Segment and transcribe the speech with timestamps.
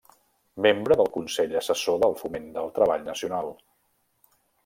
[0.65, 3.53] Membre del Consell Assessor del Foment del Treball Nacional.